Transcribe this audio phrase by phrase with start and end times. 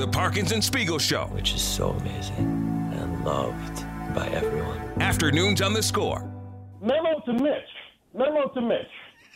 [0.00, 1.26] The Parkins and Spiegel Show.
[1.26, 3.84] Which is so amazing and loved
[4.14, 4.80] by everyone.
[4.98, 6.26] Afternoons on the score.
[6.80, 7.68] Memo to Mitch.
[8.14, 8.88] Memo to Mitch.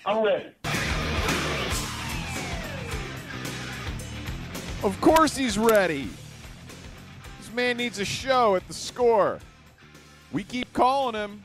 [0.06, 0.46] I'm ready.
[4.82, 6.08] Of course he's ready.
[7.40, 9.40] This man needs a show at the score.
[10.32, 11.44] We keep calling him.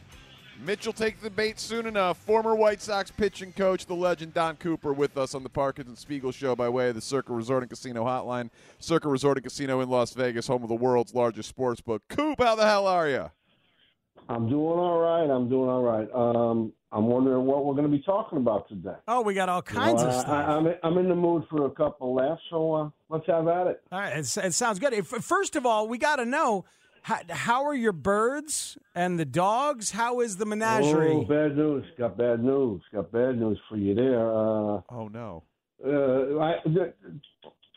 [0.66, 2.18] Mitch will take the bait soon enough.
[2.18, 5.98] Former White Sox pitching coach, the legend Don Cooper, with us on the Parkins and
[5.98, 8.50] Spiegel Show by way of the Circa Resort and Casino Hotline.
[8.80, 12.04] Circa Resort and Casino in Las Vegas, home of the world's largest sports book.
[12.10, 13.32] Coop, how the hell are you?
[14.28, 15.30] I'm doing all right.
[15.34, 16.08] I'm doing all right.
[16.14, 18.96] Um, I'm wondering what we're going to be talking about today.
[19.08, 20.30] Oh, we got all kinds You know, of I- stuff.
[20.30, 23.68] I, I'm, I'm in the mood for a couple laughs, so uh, let's have at
[23.68, 23.82] it.
[23.92, 24.94] All right, it's, it sounds good.
[24.94, 26.66] If, first of all, we got to know
[27.04, 29.92] how, how are your birds and the dogs?
[29.92, 31.12] How is the menagerie?
[31.12, 31.86] Oh, bad news.
[31.98, 32.82] Got bad news.
[32.94, 34.30] Got bad news for you there.
[34.30, 35.44] Uh, Oh, no.
[35.86, 36.94] uh, I, the,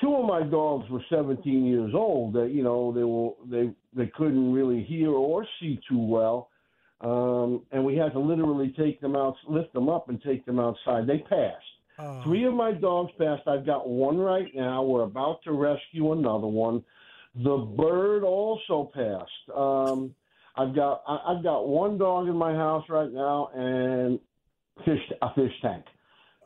[0.00, 2.34] two of my dogs were 17 years old.
[2.34, 6.48] That you know they were they they couldn't really hear or see too well,
[7.00, 10.58] um, and we had to literally take them out, lift them up, and take them
[10.58, 11.06] outside.
[11.06, 11.64] They passed.
[11.98, 12.22] Oh.
[12.24, 13.46] Three of my dogs passed.
[13.46, 14.82] I've got one right now.
[14.82, 16.82] We're about to rescue another one.
[17.34, 19.56] The bird also passed.
[19.56, 20.14] Um,
[20.56, 24.18] I've got I, I've got one dog in my house right now and
[24.84, 25.84] fish a fish tank.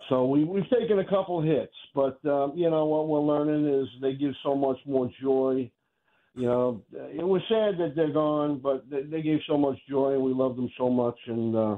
[0.09, 3.89] So we we've taken a couple hits, but um, you know what we're learning is
[4.01, 5.69] they give so much more joy.
[6.37, 10.13] You know, it was sad that they're gone, but they, they gave so much joy,
[10.13, 11.77] and we love them so much, and uh,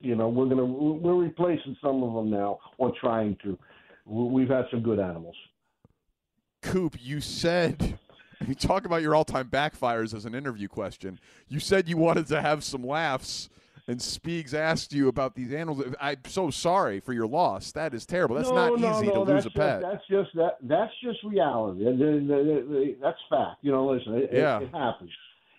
[0.00, 3.56] you know we're gonna we're replacing some of them now, or trying to.
[4.04, 5.36] We- We've had some good animals.
[6.62, 7.98] Coop, you said
[8.48, 11.18] you talk about your all-time backfires as an interview question.
[11.48, 13.48] You said you wanted to have some laughs,
[13.88, 15.84] and Speaks asked you about these animals.
[16.00, 17.72] I'm so sorry for your loss.
[17.72, 18.36] That is terrible.
[18.36, 19.80] That's no, not no, easy no, to lose a pet.
[19.80, 20.56] Just, that's just that.
[20.62, 21.86] That's just reality.
[21.86, 23.56] And the- the- the- That's fact.
[23.62, 24.60] You know, listen, it, it- Yeah.
[24.60, 25.10] it, happens.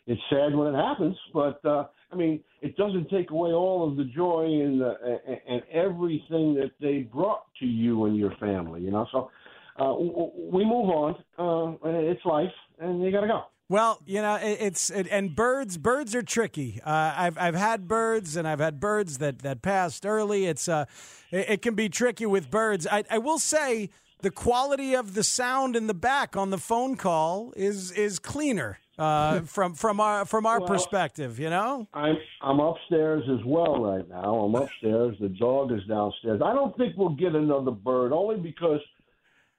[0.08, 3.96] It's sad when it happens, but uh, I mean, it doesn't take away all of
[3.98, 8.82] the joy and, the, and and everything that they brought to you and your family.
[8.82, 9.32] You know, so
[9.80, 11.16] uh, we move on.
[11.38, 11.78] Uh,
[12.12, 12.52] it's life,
[12.84, 13.44] and you got to go.
[13.70, 15.78] Well, you know, it, it's it, and birds.
[15.78, 16.82] Birds are tricky.
[16.86, 20.46] Uh, I've I've had birds, and I've had birds that that passed early.
[20.46, 20.86] It's uh,
[21.32, 22.86] it, it can be tricky with birds.
[22.92, 23.90] I, I will say
[24.22, 28.80] the quality of the sound in the back on the phone call is is cleaner
[29.00, 31.40] uh, from from our from our Well- perspective.
[31.40, 31.88] You know.
[31.94, 34.36] I'm I'm upstairs as well right now.
[34.36, 35.16] I'm upstairs.
[35.22, 36.42] The dog is downstairs.
[36.44, 38.82] I don't think we'll get another bird only because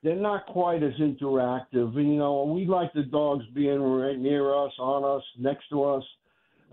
[0.04, 1.96] they're not quite as interactive.
[1.96, 5.82] And, you know, we like the dogs being right near us, on us, next to
[5.82, 6.04] us.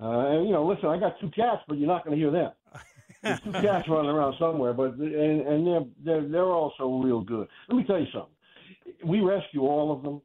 [0.02, 2.31] Uh, and you know, listen, I got two cats, but you're not going to hear
[2.31, 2.52] them.
[3.24, 7.47] There's two cats running around somewhere, but and, and they're they're they're also real good.
[7.70, 8.34] Let me tell you something.
[9.06, 10.22] We rescue all of them.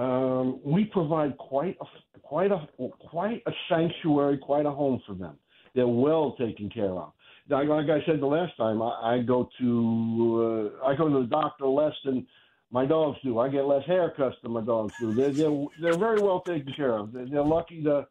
[0.00, 2.68] Um, we provide quite a quite a
[3.10, 5.36] quite a sanctuary, quite a home for them.
[5.74, 7.12] They're well taken care of.
[7.50, 11.26] Like, I said the last time, I, I go to uh, I go to the
[11.26, 12.26] doctor less than
[12.70, 13.38] my dogs do.
[13.40, 15.12] I get less haircuts than my dogs do.
[15.12, 17.12] They're they're, they're very well taken care of.
[17.12, 18.06] They're, they're lucky to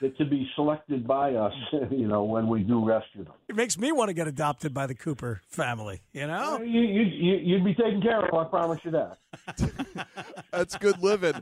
[0.00, 1.52] to be selected by us.
[1.90, 3.34] You know, when we do rescue them.
[3.48, 6.00] It makes me want to get adopted by the Cooper family.
[6.12, 6.60] You know.
[6.60, 8.34] You, you, you, you'd be taken care of.
[8.34, 9.18] I promise you that.
[10.50, 11.34] That's good living.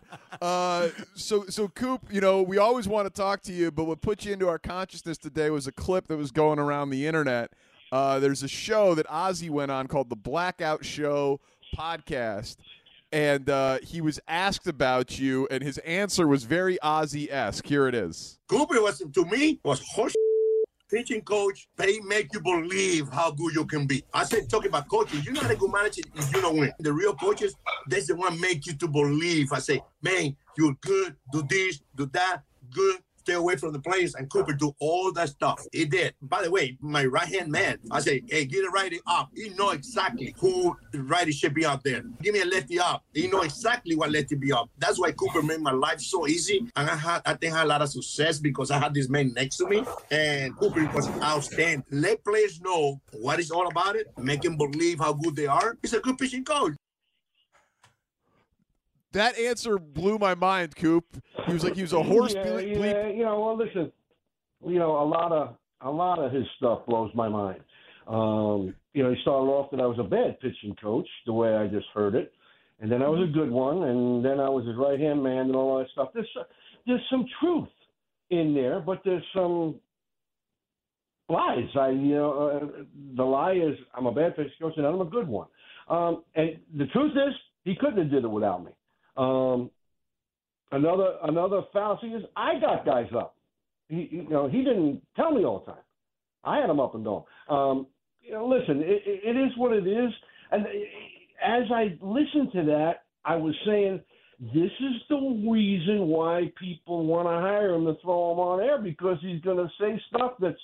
[0.43, 4.01] Uh, so, so Coop, you know, we always want to talk to you, but what
[4.01, 7.53] put you into our consciousness today was a clip that was going around the internet.
[7.93, 11.41] Uh, there's a show that Ozzie went on called the Blackout Show
[11.77, 12.57] podcast,
[13.13, 17.67] and uh, he was asked about you, and his answer was very Ozzie-esque.
[17.67, 18.39] Here it is.
[18.49, 20.15] Cooper was to me was horse
[20.91, 21.69] pitching coach.
[21.77, 24.05] They make you believe how good you can be.
[24.13, 26.73] I said talking about coaching, you're not a good manager if you don't win.
[26.81, 27.55] The real coaches,
[27.89, 29.53] that's the one make you to believe.
[29.53, 31.17] I say, man, you're good.
[31.33, 32.43] Do this, do that.
[32.73, 33.01] Good.
[33.21, 34.15] Stay away from the players.
[34.15, 35.63] And Cooper do all that stuff.
[35.73, 36.15] He did.
[36.23, 39.29] By the way, my right hand man, I say, hey, get a righty up.
[39.37, 42.03] He know exactly who the righty should be out there.
[42.23, 43.05] Give me a lefty up.
[43.13, 44.71] He know exactly what lefty be up.
[44.79, 46.67] That's why Cooper made my life so easy.
[46.77, 49.11] And I had, I think I had a lot of success because I had this
[49.11, 49.85] man next to me.
[50.11, 51.85] And Cooper was outstanding.
[51.91, 54.07] Let players know what it's all about it.
[54.17, 55.77] Make them believe how good they are.
[55.83, 56.73] He's a good pitching coach.
[59.13, 61.05] That answer blew my mind, Coop.
[61.47, 62.35] He was like he was a horse.
[62.35, 63.91] Yeah, ble- yeah, you know, well, listen,
[64.65, 67.61] you know, a lot of a lot of his stuff blows my mind.
[68.07, 71.55] Um, you know, he started off that I was a bad pitching coach, the way
[71.55, 72.33] I just heard it,
[72.81, 75.47] and then I was a good one, and then I was his right hand man
[75.47, 76.11] and all that stuff.
[76.15, 76.29] There's
[76.87, 77.69] there's some truth
[78.31, 79.81] in there, but there's some
[81.29, 81.69] lies.
[81.79, 82.83] I you know, uh,
[83.17, 85.49] the lie is I'm a bad pitching coach and I'm a good one.
[85.89, 87.35] Um, and the truth is,
[87.65, 88.71] he couldn't have did it without me.
[89.17, 89.71] Um,
[90.73, 93.37] another another fallacy is I got guys up.
[93.89, 95.83] He, you know, he didn't tell me all the time.
[96.45, 97.25] I had him up and going.
[97.49, 97.87] Um,
[98.23, 100.11] you know, listen, it, it is what it is.
[100.53, 100.67] And
[101.45, 104.01] as I listened to that, I was saying
[104.41, 108.79] this is the reason why people want to hire him to throw him on air
[108.79, 110.61] because he's going to say stuff that's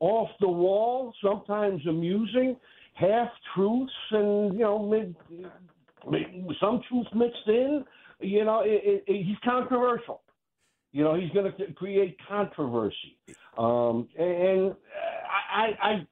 [0.00, 2.56] off the wall, sometimes amusing,
[2.94, 5.14] half truths, and you know, mid,
[6.60, 7.84] some truth mixed in.
[8.20, 10.22] You know, it, it, he's controversial.
[10.92, 13.16] You know, he's going to create controversy.
[13.56, 14.74] Um, and
[15.52, 16.06] I, I,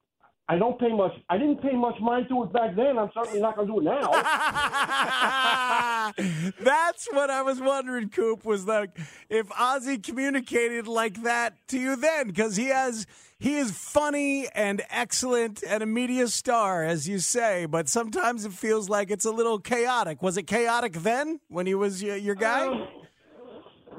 [0.50, 1.12] I don't pay much.
[1.28, 2.98] I didn't pay much mind to it back then.
[2.98, 4.10] I'm certainly not going to do it now.
[6.60, 8.08] That's what I was wondering.
[8.08, 8.98] Coop was like,
[9.28, 13.06] if Ozzie communicated like that to you then, because he has
[13.38, 17.66] he is funny and excellent and a media star, as you say.
[17.66, 20.20] But sometimes it feels like it's a little chaotic.
[20.20, 22.66] Was it chaotic then when he was your, your guy?
[22.66, 22.88] Um,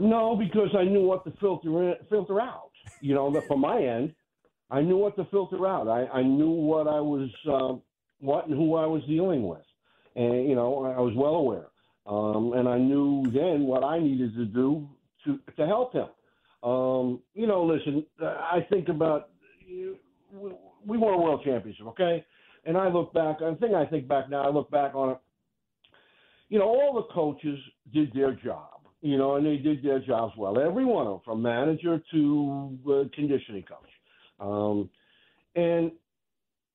[0.02, 2.72] no, because I knew what to filter in, filter out.
[3.00, 4.14] You know, from my end.
[4.72, 5.88] I knew what to filter out.
[5.88, 7.76] I, I knew what I was, uh,
[8.20, 9.62] what and who I was dealing with,
[10.16, 11.68] and you know I was well aware,
[12.08, 14.88] um, and I knew then what I needed to do
[15.26, 16.08] to to help him.
[16.64, 19.30] Um, you know, listen, I think about
[20.86, 22.26] we won a world championship, okay,
[22.66, 23.42] and I look back.
[23.42, 24.44] I think I think back now.
[24.44, 25.18] I look back on it.
[26.48, 27.60] You know, all the coaches
[27.94, 30.60] did their job you know, and they did their jobs well.
[30.60, 33.91] Every one of them, from manager to uh, conditioning coach.
[34.42, 34.90] Um,
[35.56, 35.92] and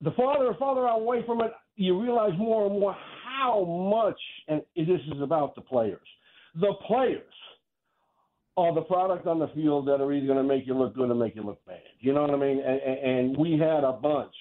[0.00, 2.96] the farther and farther away from it, you realize more and more
[3.36, 4.18] how much,
[4.48, 6.06] and this is about the players.
[6.54, 7.22] The players
[8.56, 11.10] are the product on the field that are either going to make you look good
[11.10, 11.80] or make you look bad.
[12.00, 12.60] You know what I mean?
[12.60, 14.32] And, and we had a bunch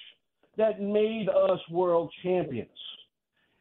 [0.56, 2.70] that made us world champions.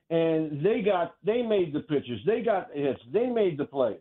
[0.10, 3.98] And they got, they made the pitches, they got hits, they made the plays.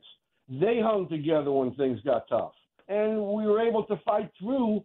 [0.49, 2.53] They hung together when things got tough.
[2.89, 4.85] And we were able to fight through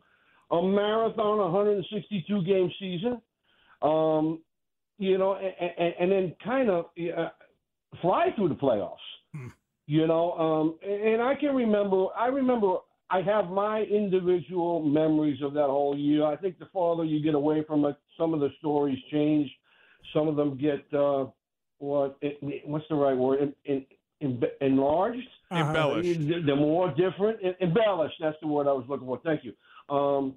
[0.51, 3.21] a marathon 162 game season,
[3.81, 4.39] um,
[4.97, 6.85] you know, and, and, and then kind of
[7.17, 7.29] uh,
[8.01, 8.95] fly through the playoffs.
[9.33, 9.47] Hmm.
[9.85, 12.07] You know, um, and I can remember.
[12.17, 12.77] I remember.
[13.11, 16.25] I have my individual memories of that whole year.
[16.25, 19.49] I think the farther you get away from it, some of the stories change.
[20.13, 21.25] Some of them get uh,
[21.79, 22.17] what?
[22.21, 22.37] It,
[22.67, 23.55] what's the right word?
[23.65, 23.85] In,
[24.21, 25.59] in, enlarged, uh-huh.
[25.59, 26.19] embellished.
[26.45, 27.39] They're more different.
[27.59, 28.15] Embellished.
[28.21, 29.19] That's the word I was looking for.
[29.23, 29.53] Thank you
[29.89, 30.35] um,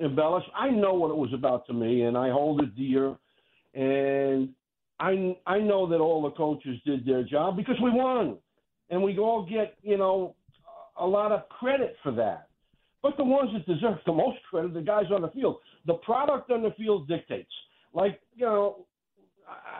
[0.00, 0.44] embellish.
[0.56, 3.16] I know what it was about to me, and I hold it dear.
[3.74, 4.50] And
[4.98, 8.36] I I know that all the coaches did their job because we won,
[8.90, 10.34] and we all get you know
[10.98, 12.48] a lot of credit for that.
[13.02, 15.58] But the ones that deserve the most credit, the guys on the field.
[15.86, 17.52] The product on the field dictates.
[17.94, 18.86] Like you know,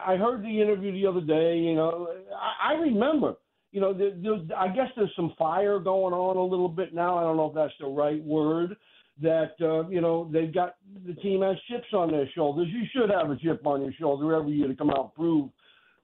[0.07, 1.59] I heard the interview the other day.
[1.59, 3.35] You know, I, I remember
[3.73, 7.19] you know, there, there, I guess there's some fire going on a little bit now.
[7.19, 8.77] I don't know if that's the right word.
[9.23, 10.77] That uh, you know they've got
[11.07, 12.69] the team has chips on their shoulders.
[12.71, 15.51] You should have a chip on your shoulder every year to come out and prove,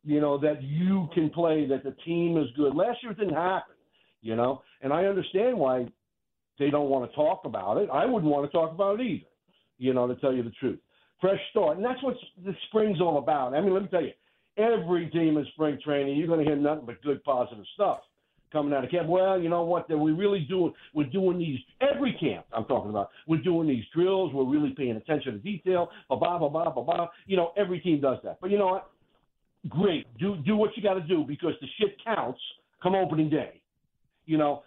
[0.04, 2.74] you know, that you can play, that the team is good.
[2.74, 3.74] Last year it didn't happen,
[4.20, 5.86] you know, and I understand why
[6.58, 7.88] they don't want to talk about it.
[7.90, 9.26] I wouldn't want to talk about it either,
[9.78, 10.78] you know, to tell you the truth.
[11.20, 13.54] Fresh start, and that's what the spring's all about.
[13.54, 14.12] I mean, let me tell you,
[14.56, 18.00] every team in spring training, you're going to hear nothing but good, positive stuff
[18.52, 19.08] coming out of camp.
[19.08, 19.88] Well, you know what?
[19.88, 20.72] That we really doing.
[20.94, 22.46] We're doing these every camp.
[22.52, 23.10] I'm talking about.
[23.26, 24.32] We're doing these drills.
[24.32, 25.90] We're really paying attention to detail.
[26.08, 27.08] Blah blah blah blah blah blah.
[27.26, 28.38] You know, every team does that.
[28.40, 28.90] But you know what?
[29.68, 30.06] Great.
[30.18, 32.40] Do do what you got to do because the shit counts.
[32.82, 33.62] Come opening day.
[34.26, 34.62] You know,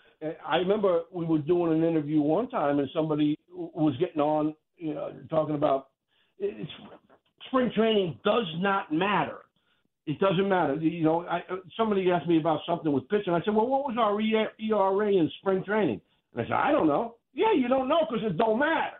[0.45, 4.95] I remember we were doing an interview one time and somebody was getting on, you
[4.95, 5.89] know, talking about
[6.39, 6.69] it's,
[7.47, 9.37] spring training does not matter
[10.05, 10.75] it doesn't matter.
[10.75, 13.33] You know, I, uh, somebody asked me about something with pitching.
[13.33, 16.01] I said, well, what was our ERA in spring training?
[16.33, 17.15] And I said, I don't know.
[17.33, 18.97] Yeah, you don't know because it don't matter.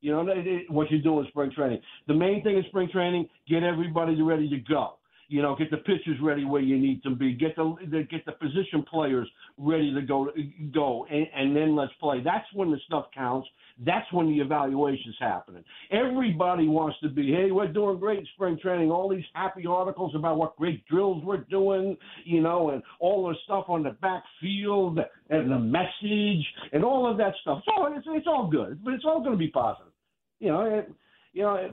[0.00, 0.24] You know,
[0.68, 1.80] what you do in spring training.
[2.08, 4.94] The main thing in spring training, get everybody ready to go.
[5.28, 7.34] You know, get the pitchers ready where you need to be.
[7.34, 9.28] Get the get the position players
[9.58, 10.28] ready to go
[10.72, 12.20] go, and, and then let's play.
[12.20, 13.46] That's when the stuff counts.
[13.84, 15.64] That's when the evaluation's happening.
[15.90, 18.90] Everybody wants to be, hey, we're doing great spring training.
[18.90, 23.34] All these happy articles about what great drills we're doing, you know, and all the
[23.44, 24.98] stuff on the backfield
[25.30, 27.62] and the message and all of that stuff.
[27.74, 29.92] All it's, it's all good, but it's all going to be positive.
[30.40, 30.92] You know, it,
[31.32, 31.70] you know,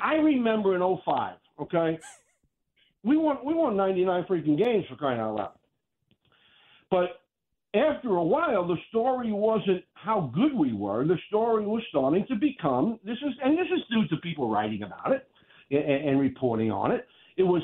[0.00, 1.98] I remember in 05, okay,
[3.02, 5.52] we won we won 99 freaking games for crying out loud.
[6.90, 7.19] But
[7.74, 11.06] after a while, the story wasn't how good we were.
[11.06, 14.82] The story was starting to become this is, and this is due to people writing
[14.82, 15.28] about it
[15.70, 17.06] and, and reporting on it.
[17.36, 17.62] It was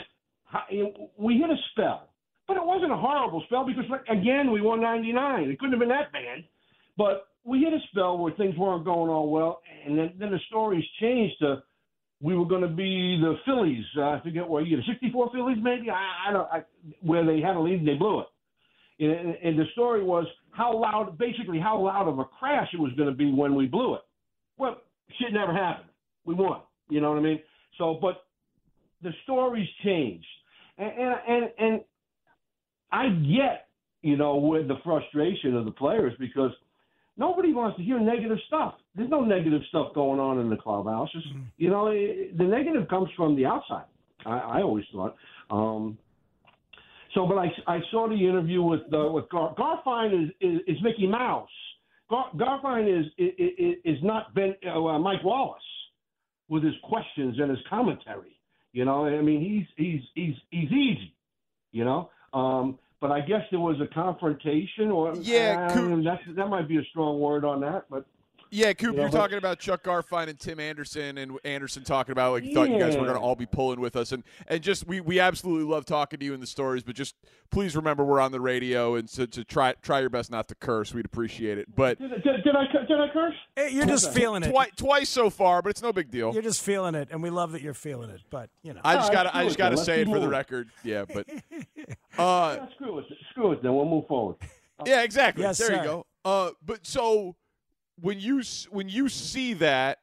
[1.18, 2.08] we hit a spell
[2.46, 5.50] But it wasn't a horrible spell because, again, we won 99.
[5.50, 6.44] It couldn't have been that bad.
[6.96, 10.40] But we hit a spell where things weren't going all well, and then, then the
[10.48, 11.62] stories changed to
[12.22, 13.84] we were going to be the Phillies.
[13.96, 15.90] Uh, I forget what year, 64 Phillies maybe.
[15.90, 16.48] I, I don't.
[16.50, 16.62] I,
[17.02, 18.26] where they had a lead and they blew it.
[18.98, 22.92] And, and the story was how loud, basically how loud of a crash it was
[22.96, 24.02] going to be when we blew it.
[24.58, 24.80] Well,
[25.18, 25.90] shit never happened.
[26.24, 26.60] We won.
[26.88, 27.40] You know what I mean?
[27.78, 28.24] So, but
[29.02, 30.26] the stories changed,
[30.78, 31.80] and and and, and
[32.90, 33.68] I get
[34.02, 36.52] you know with the frustration of the players because
[37.16, 38.74] nobody wants to hear negative stuff.
[38.94, 41.10] There's no negative stuff going on in the clubhouse.
[41.14, 41.42] Mm-hmm.
[41.58, 43.84] You know, it, the negative comes from the outside.
[44.24, 45.16] I, I always thought.
[45.50, 45.98] Um,
[47.16, 50.76] so, but I, I saw the interview with uh, with Gar, Garfien is, is, is
[50.82, 51.48] Mickey Mouse.
[52.10, 55.62] Gar, Garfien is, is is not Ben uh, Mike Wallace
[56.48, 58.38] with his questions and his commentary.
[58.72, 61.14] You know, I mean, he's he's he's he's easy.
[61.72, 66.48] You know, um, but I guess there was a confrontation, or yeah, uh, that that
[66.48, 68.04] might be a strong word on that, but
[68.50, 72.32] yeah, Coop, you are talking about Chuck Garfien and Tim Anderson, and Anderson talking about
[72.32, 74.62] like you thought you guys were going to all be pulling with us, and and
[74.62, 77.14] just we we absolutely love talking to you in the stories, but just
[77.50, 80.54] please remember we're on the radio, and to, to try try your best not to
[80.54, 80.94] curse.
[80.94, 81.74] We'd appreciate it.
[81.74, 83.34] But did, did, did I did I curse?
[83.54, 86.32] Hey, you're just feeling it Twi- twice so far, but it's no big deal.
[86.32, 88.20] You're just feeling it, and we love that you're feeling it.
[88.30, 90.68] But you know, I just got I just got to say it for the record.
[90.84, 91.28] Yeah, but
[92.18, 93.62] uh, yeah, screw it, screw it.
[93.62, 94.36] Then we'll move forward.
[94.84, 95.42] Yeah, exactly.
[95.42, 95.76] Yes, there sir.
[95.76, 96.06] you go.
[96.24, 97.36] Uh, but so
[98.00, 99.98] when you when you see that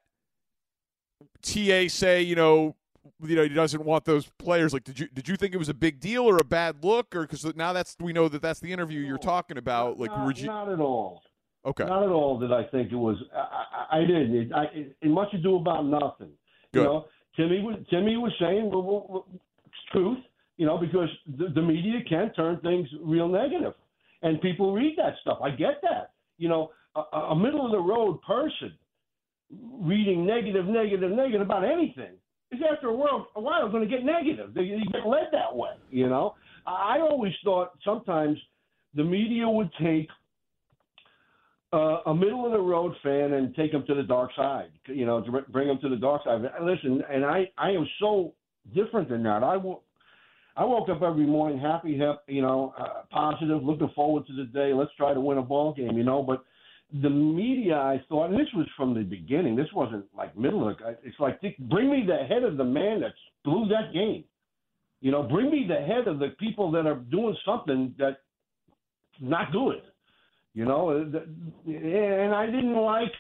[1.42, 2.76] TA say, you know,
[3.22, 4.74] you know, he doesn't want those players.
[4.74, 7.16] Like, did you did you think it was a big deal or a bad look,
[7.16, 10.00] or because now that's we know that that's the interview you're talking about.
[10.00, 11.22] Like, not, you, not at all.
[11.66, 11.86] Okay.
[11.86, 13.18] Not at all did I think it was.
[13.34, 14.36] I, I, I didn't.
[14.36, 16.32] It, I, it, it much ado about nothing.
[16.74, 16.82] Good.
[16.82, 19.26] You know, Timmy was Timmy was saying well, well, well,
[19.92, 20.20] truth.
[20.58, 23.74] You know, because the, the media can turn things real negative,
[24.22, 25.40] and people read that stuff.
[25.44, 26.12] I get that.
[26.38, 28.74] You know, a, a middle of the road person
[29.82, 32.14] reading negative, negative, negative about anything
[32.52, 34.54] is after a while, a while going to get negative.
[34.54, 36.36] They, they get led that way, you know.
[36.66, 38.38] I always thought sometimes
[38.96, 40.08] the media would take
[41.74, 45.06] uh, a middle of the road fan and take them to the dark side, you
[45.06, 46.42] know, to bring them to the dark side.
[46.62, 48.34] Listen, and I, I am so
[48.74, 49.44] different than that.
[49.44, 49.58] I.
[50.56, 54.72] I woke up every morning happy, you know, uh, positive, looking forward to the day.
[54.72, 56.22] Let's try to win a ball game, you know.
[56.22, 56.44] But
[57.02, 59.56] the media, I thought, and this was from the beginning.
[59.56, 60.78] This wasn't like middle of.
[61.04, 64.24] It's like bring me the head of the man that blew that game.
[65.02, 68.18] You know, bring me the head of the people that are doing something that's
[69.20, 69.82] not good.
[70.54, 73.12] You know, uh, and I didn't like.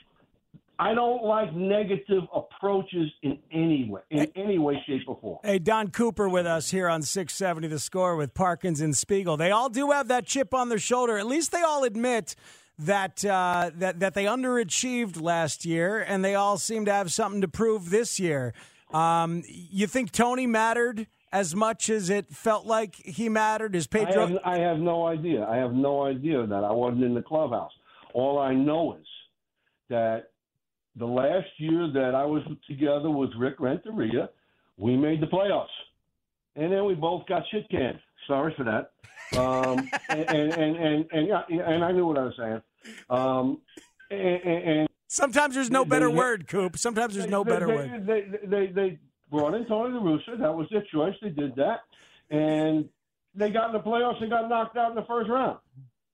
[0.79, 5.39] I don't like negative approaches in any way, in any way, shape, or form.
[5.43, 9.37] Hey, Don Cooper with us here on 670 The Score with Parkins and Spiegel.
[9.37, 11.17] They all do have that chip on their shoulder.
[11.17, 12.35] At least they all admit
[12.79, 17.41] that uh, that that they underachieved last year, and they all seem to have something
[17.41, 18.53] to prove this year.
[18.93, 23.75] Um, you think Tony mattered as much as it felt like he mattered?
[23.75, 24.25] Is Pedro?
[24.25, 25.45] I have, I have no idea.
[25.45, 27.71] I have no idea that I wasn't in the clubhouse.
[28.13, 29.07] All I know is
[29.89, 30.31] that
[30.95, 34.29] the last year that I was together with Rick Renteria,
[34.77, 35.65] we made the playoffs,
[36.55, 37.99] and then we both got shit canned.
[38.27, 38.91] Sorry for that.
[39.37, 42.61] Um, and, and, and, and, and, and I knew what I was saying.
[43.09, 43.61] Um,
[44.11, 46.77] and, and, Sometimes there's no they- better they- word, Coop.
[46.77, 48.07] Sometimes there's no they, better they, word.
[48.07, 48.99] They, they, they
[49.31, 50.37] brought in Tony the Rooster.
[50.37, 51.13] That was their choice.
[51.21, 51.81] They did that,
[52.29, 52.89] and
[53.35, 55.59] they got in the playoffs and got knocked out in the first round.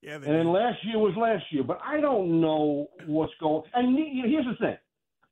[0.02, 3.64] Yeah, And then last year was last year, but I don't know what's going.
[3.74, 4.78] And ne- you know, here's the thing: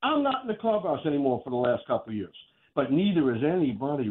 [0.04, 2.36] I'm not in the clubhouse anymore for the last couple of years,
[2.76, 4.10] but neither is anybody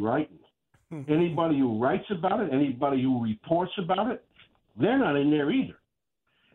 [1.01, 1.15] writing.
[1.15, 4.25] anybody who writes about it, anybody who reports about it,
[4.79, 5.77] they're not in there either.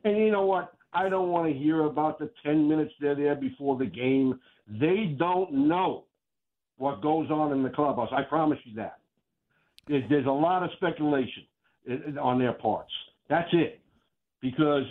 [0.03, 0.74] And you know what?
[0.93, 4.39] I don't want to hear about the 10 minutes they're there before the game.
[4.67, 6.05] They don't know
[6.77, 8.10] what goes on in the clubhouse.
[8.12, 9.00] I promise you that.
[9.88, 11.43] There's, there's a lot of speculation
[12.21, 12.91] on their parts.
[13.29, 13.79] That's it.
[14.41, 14.83] Because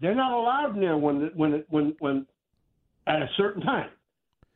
[0.00, 2.26] they're not allowed in there when when when when
[3.06, 3.90] at a certain time.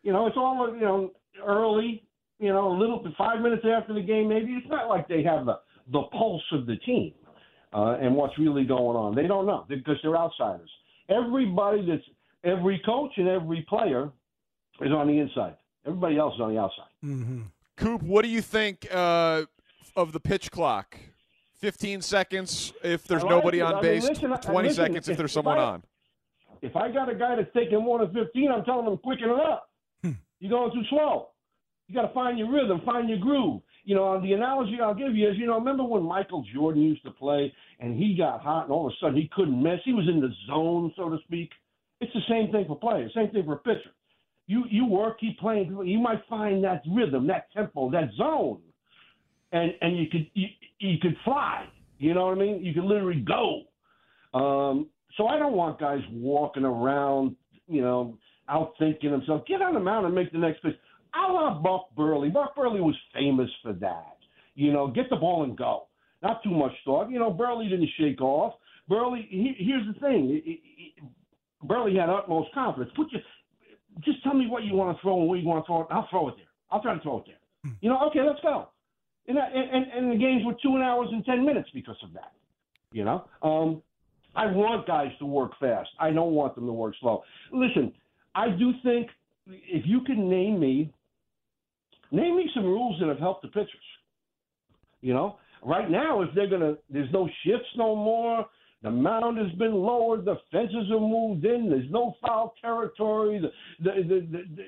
[0.03, 1.13] You know, it's all you know
[1.45, 2.03] early.
[2.39, 4.29] You know, a little five minutes after the game.
[4.29, 5.59] Maybe it's not like they have the
[5.91, 7.13] the pulse of the team
[7.73, 9.15] uh, and what's really going on.
[9.15, 10.71] They don't know because they're outsiders.
[11.09, 12.03] Everybody that's
[12.45, 14.11] every coach and every player
[14.81, 15.57] is on the inside.
[15.87, 16.91] Everybody else is on the outside.
[17.05, 17.43] Mm-hmm.
[17.77, 19.43] Coop, what do you think uh,
[19.97, 20.97] of the pitch clock?
[21.55, 23.63] 15 seconds if there's like nobody it.
[23.63, 25.83] on I mean, base, listen, 20 listen, seconds if if- there's if someone I- on.
[26.61, 29.39] If I got a guy that's taking more than 15, I'm telling him quicken it
[29.41, 29.71] up.
[30.41, 31.29] You're going too slow.
[31.89, 33.63] You got to find your rhythm, find your groove.
[33.85, 37.03] you know, the analogy I'll give you is, you know, remember when Michael Jordan used
[37.05, 39.81] to play and he got hot and all of a sudden he couldn't miss?
[39.85, 41.51] He was in the zone, so to speak.
[42.01, 43.91] It's the same thing for players, same thing for a pitcher.
[44.47, 48.61] You you work, keep playing, you might find that rhythm, that tempo, that zone,
[49.53, 50.47] and and you could you,
[50.79, 51.67] you could fly.
[51.99, 52.65] You know what I mean?
[52.65, 53.63] You could literally go.
[54.39, 57.35] Um, so I don't want guys walking around,
[57.67, 58.17] you know,
[58.49, 59.45] out thinking themselves.
[59.49, 60.77] Get on the mound and make the next pitch.
[61.15, 62.33] I love Buck Buehrle.
[62.33, 64.17] Buck Buehrle was famous for that.
[64.55, 65.87] You know, get the ball and go.
[66.23, 67.11] Not too much thought.
[67.11, 68.55] You know, Buehrle didn't shake off.
[68.91, 69.17] Buehrle.
[69.29, 70.43] He, here's the thing.
[71.65, 72.91] Buehrle had utmost confidence.
[72.97, 73.23] Put your,
[74.05, 75.87] just tell me what you want to throw and where you want to throw it.
[75.91, 76.47] I'll throw it there.
[76.71, 77.73] I'll try to throw it there.
[77.81, 78.69] You know, okay, let's go.
[79.27, 82.33] And, that, and, and the games were two hours and ten minutes because of that.
[82.93, 83.83] You know, um,
[84.35, 85.91] I want guys to work fast.
[86.01, 87.23] I don't want them to work slow.
[87.53, 87.93] Listen,
[88.35, 89.09] I do think
[89.47, 90.93] if you can name me,
[92.11, 93.69] name me some rules that have helped the pitchers.
[95.01, 98.47] You know, right now, if they're gonna, there's no shifts no more.
[98.83, 100.25] The mound has been lowered.
[100.25, 101.69] The fences are moved in.
[101.69, 103.41] There's no foul territory.
[103.41, 103.51] The
[103.81, 104.65] the the, the, the,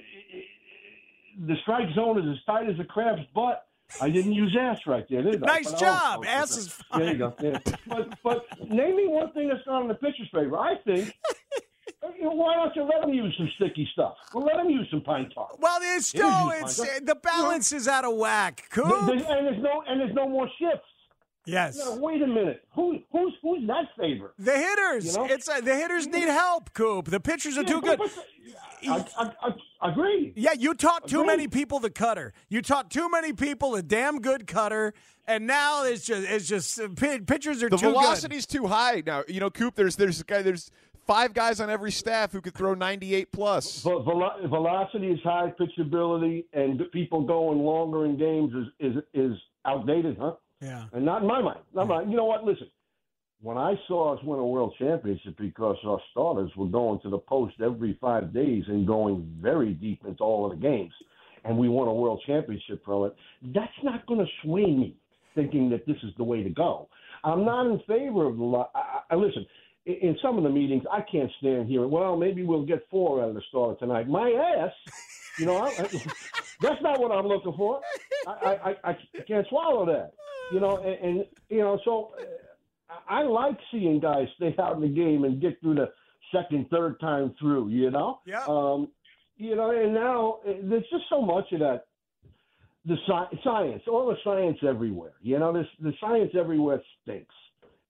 [1.46, 3.66] the strike zone is as tight as a crab's butt.
[4.00, 5.46] I didn't use ass right there, did I?
[5.46, 6.24] Nice job.
[6.24, 7.00] Ass is fine.
[7.00, 7.34] There you go.
[7.40, 7.58] Yeah.
[7.86, 10.56] But but name me one thing that's not in the pitcher's favor.
[10.56, 11.12] I think.
[12.18, 14.14] You know, why don't you let them use some sticky stuff?
[14.34, 15.48] Well, let them use some pine tar.
[15.58, 17.06] Well, there's still Interviews, it's Michael.
[17.06, 18.66] the balance is out of whack.
[18.70, 18.86] Coop.
[19.06, 20.86] There's- and there's no and there's no more shifts.
[21.46, 21.78] Yes.
[21.78, 22.62] Now, wait a minute.
[22.74, 24.34] Who who's who's that favor?
[24.38, 25.24] The hitters, You know?
[25.34, 26.72] it's uh, the hitters need help.
[26.74, 27.98] Coop, the pitchers are too good.
[28.88, 29.48] I, I, I,
[29.82, 30.32] I agree.
[30.36, 31.26] Yeah, you taught too Agreed.
[31.36, 32.32] many people the cutter.
[32.48, 34.92] You taught too many people a damn good cutter,
[35.26, 36.88] and now it's just it's just uh,
[37.26, 39.24] pitchers are The too velocity's too high now.
[39.26, 39.74] You know, Coop.
[39.76, 40.42] There's there's a guy.
[40.42, 40.70] There's
[41.06, 43.82] five guys on every staff who could throw 98 plus.
[43.82, 49.36] But velo- velocity is high, pitchability, and people going longer in games is is is
[49.64, 50.34] outdated, huh?
[50.60, 50.84] Yeah.
[50.92, 51.60] And not in my mind.
[51.74, 52.10] Not mine.
[52.10, 52.44] You know what?
[52.44, 52.68] Listen,
[53.42, 57.18] when I saw us win a world championship because our starters were going to the
[57.18, 60.92] post every five days and going very deep into all of the games,
[61.44, 63.16] and we won a world championship from it,
[63.54, 64.94] that's not going to sway me
[65.34, 66.88] thinking that this is the way to go.
[67.24, 68.44] I'm not in favor of the.
[68.44, 69.46] Lo- I, I, listen,
[69.86, 71.86] in, some of the meetings, I can't stand here.
[71.86, 74.08] Well, maybe we'll get four out of the starter tonight.
[74.08, 74.72] My ass.
[75.38, 75.82] You know, I, I,
[76.60, 77.80] that's not what I'm looking for.
[78.26, 80.12] I, I, I, can't swallow that.
[80.52, 84.74] You know, and, and you know, so uh, I I like seeing guys stay out
[84.74, 85.90] in the game and get through the
[86.34, 87.68] second, third time through.
[87.68, 88.44] You know, Yeah.
[88.46, 88.88] Um,
[89.36, 91.86] you know, and now uh, there's just so much of that.
[92.86, 95.12] The sci- science, all the science everywhere.
[95.22, 97.34] You know, this the science everywhere stinks.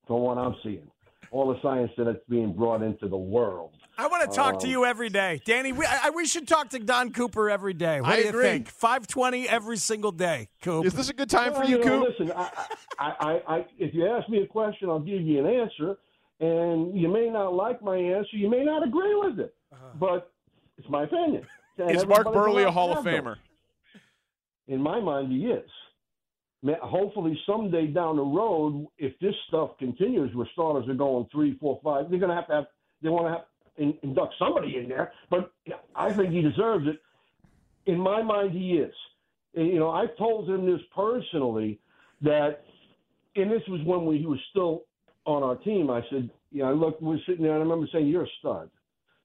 [0.06, 0.90] From what I'm seeing,
[1.30, 3.72] all the science that's being brought into the world.
[3.96, 5.72] I want to talk to Um, you every day, Danny.
[5.72, 8.00] We, I, we should talk to Don Cooper every day.
[8.00, 8.42] What I do you agree.
[8.44, 8.68] think?
[8.68, 10.86] Five twenty every single day, Coop.
[10.86, 12.08] Is this a good time for Well, you, know, Coop?
[12.18, 12.50] Listen, I,
[12.98, 15.98] I, I, I, if you ask me a question, I'll give you an answer,
[16.40, 19.54] and you may not like my answer, you may not agree with it,
[19.98, 20.32] but
[20.78, 21.46] it's my opinion.
[21.78, 23.14] And Is Mark Buehrle a Hall of have those.
[23.14, 23.36] Famer?
[24.68, 25.68] In my mind, he is.
[26.82, 31.80] Hopefully, someday down the road, if this stuff continues, where starters are going three, four,
[31.82, 32.66] five, they're going to have to have.
[33.02, 33.44] They want to have
[33.78, 35.52] in, induct somebody in there, but
[35.94, 37.00] I think he deserves it.
[37.90, 38.94] In my mind, he is.
[39.54, 41.80] And, you know, I've told him this personally
[42.20, 42.62] that,
[43.36, 44.82] and this was when we, he was still
[45.24, 45.90] on our team.
[45.90, 48.70] I said, you know, look, we're sitting there, and I remember saying, "You're a stud.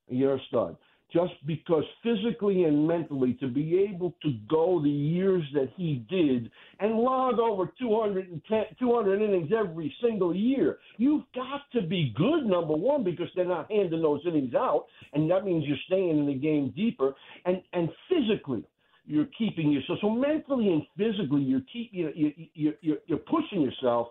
[0.07, 0.77] You're a stud."
[1.13, 6.51] Just because physically and mentally to be able to go the years that he did
[6.79, 12.73] and log over 210, 200 innings every single year, you've got to be good, number
[12.73, 16.33] one, because they're not handing those innings out, and that means you're staying in the
[16.33, 17.13] game deeper.
[17.45, 18.65] And and physically,
[19.05, 19.99] you're keeping yourself.
[20.01, 24.07] So mentally and physically, you're keep you you you you're, you're pushing yourself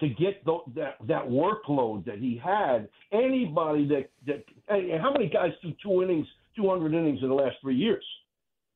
[0.00, 2.88] to get the, that that workload that he had.
[3.12, 7.34] Anybody that that hey, how many guys threw two innings, two hundred innings in the
[7.34, 8.04] last three years?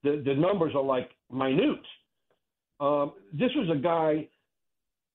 [0.02, 1.84] The the numbers are like minute.
[2.80, 4.26] Um, this was a guy,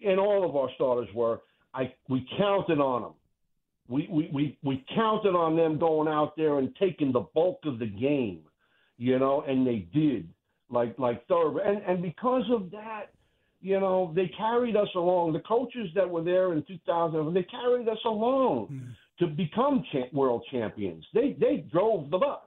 [0.07, 1.41] and all of our starters were.
[1.73, 3.13] I we counted on them.
[3.87, 7.79] We, we we we counted on them going out there and taking the bulk of
[7.79, 8.41] the game,
[8.97, 10.27] you know, and they did.
[10.69, 13.11] Like like Thurber, and and because of that,
[13.61, 15.33] you know, they carried us along.
[15.33, 18.81] The coaches that were there in 2000, they carried us along
[19.19, 21.05] to become cha- world champions.
[21.13, 22.39] They they drove the bus,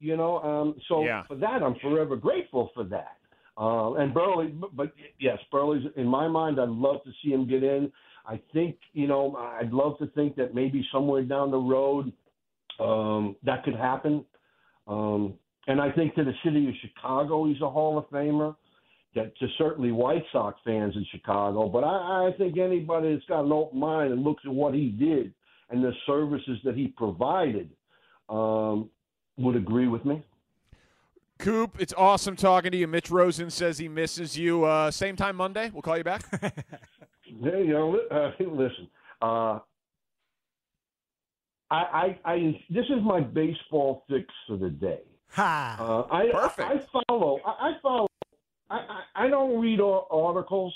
[0.00, 0.38] you know.
[0.42, 1.22] Um, so Yeah.
[1.24, 3.16] for that, I'm forever grateful for that.
[3.58, 6.58] Uh, and Buehrle, but, but yes, Buehrle's in my mind.
[6.60, 7.92] I'd love to see him get in.
[8.26, 12.12] I think you know, I'd love to think that maybe somewhere down the road
[12.78, 14.24] um, that could happen.
[14.88, 15.34] Um,
[15.66, 18.56] and I think to the city of Chicago, he's a Hall of Famer.
[19.14, 21.68] That to certainly White Sox fans in Chicago.
[21.68, 24.88] But I, I think anybody that's got an open mind and looks at what he
[24.88, 25.32] did
[25.70, 27.70] and the services that he provided
[28.28, 28.88] um,
[29.36, 30.24] would agree with me.
[31.38, 32.86] Coop, it's awesome talking to you.
[32.86, 34.64] Mitch Rosen says he misses you.
[34.64, 35.70] Uh, same time Monday.
[35.72, 36.22] We'll call you back.
[37.42, 37.96] There you go.
[38.10, 38.88] Uh, listen,
[39.22, 39.58] uh,
[41.70, 45.00] I, I, I, this is my baseball fix for the day.
[45.30, 45.76] Ha.
[45.78, 46.68] Uh, I, Perfect.
[46.68, 47.38] I, I follow.
[47.46, 48.06] I, I follow.
[48.70, 50.74] I, I, I don't read ar- articles.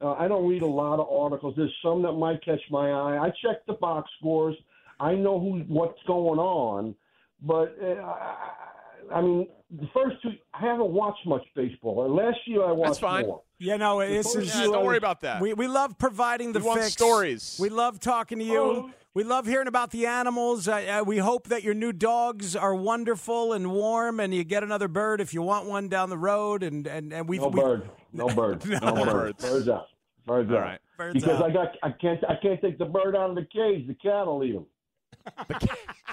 [0.00, 1.54] Uh, I don't read a lot of articles.
[1.56, 3.18] There's some that might catch my eye.
[3.18, 4.56] I check the box scores.
[5.00, 6.94] I know who what's going on,
[7.42, 10.30] but uh, I, I mean, the first two.
[10.54, 12.12] I haven't watched much baseball.
[12.12, 13.26] Last year I watched fine.
[13.26, 13.42] more.
[13.58, 14.54] You know, this first is.
[14.54, 15.40] Yeah, don't worry about that.
[15.42, 16.92] We, we love providing the We want fix.
[16.92, 17.56] stories.
[17.60, 18.58] We love talking to you.
[18.60, 18.90] Oh.
[19.14, 20.68] We love hearing about the animals.
[20.68, 24.62] Uh, uh, we hope that your new dogs are wonderful and warm, and you get
[24.62, 26.62] another bird if you want one down the road.
[26.62, 27.90] And and and we No we, bird.
[28.12, 28.64] No bird.
[28.64, 29.44] No, No birds.
[29.44, 29.86] Birds out.
[30.24, 30.62] Birds All out.
[30.62, 30.78] right.
[30.96, 31.50] Birds because out.
[31.50, 33.88] I got I can't I can't take the bird out of the cage.
[33.88, 34.66] The cat will eat him.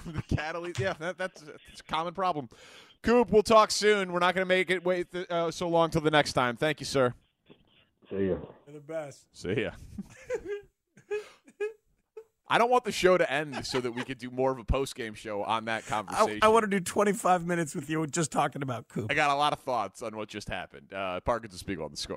[0.06, 0.68] the cattle.
[0.80, 2.50] Yeah, that, that's, that's a common problem.
[3.04, 4.12] Coop, we'll talk soon.
[4.12, 6.56] We're not going to make it wait th- uh, so long till the next time.
[6.58, 7.14] Thank you, sir.
[8.10, 8.36] See ya.
[8.72, 9.26] the best.
[9.34, 9.72] See ya.
[12.48, 14.64] I don't want the show to end so that we could do more of a
[14.64, 16.40] post game show on that conversation.
[16.44, 19.08] I, I want to do 25 minutes with you just talking about Coop.
[19.10, 20.94] I got a lot of thoughts on what just happened.
[20.94, 22.14] Uh, Parkins and Spiegel on the score.